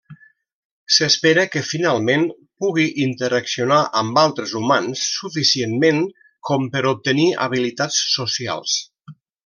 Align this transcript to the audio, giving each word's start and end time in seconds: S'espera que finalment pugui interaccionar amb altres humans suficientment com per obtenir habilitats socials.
S'espera 0.93 1.43
que 1.55 1.61
finalment 1.71 2.25
pugui 2.63 2.87
interaccionar 3.05 3.79
amb 4.03 4.19
altres 4.23 4.55
humans 4.63 5.05
suficientment 5.21 6.03
com 6.51 6.69
per 6.77 6.85
obtenir 6.95 7.31
habilitats 7.47 8.05
socials. 8.19 8.81